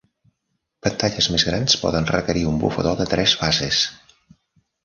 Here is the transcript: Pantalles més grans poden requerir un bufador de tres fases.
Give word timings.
Pantalles 0.85 1.27
més 1.35 1.45
grans 1.49 1.77
poden 1.83 2.09
requerir 2.13 2.47
un 2.53 2.57
bufador 2.65 2.99
de 3.03 3.07
tres 3.15 3.37
fases. 3.43 3.87